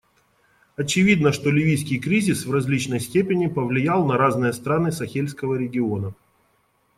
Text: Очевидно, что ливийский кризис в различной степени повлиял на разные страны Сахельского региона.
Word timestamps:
Очевидно, 0.77 1.31
что 1.31 1.51
ливийский 1.51 1.99
кризис 1.99 2.47
в 2.47 2.51
различной 2.51 2.99
степени 2.99 3.45
повлиял 3.45 4.03
на 4.03 4.17
разные 4.17 4.51
страны 4.51 4.91
Сахельского 4.91 5.57
региона. 5.59 6.15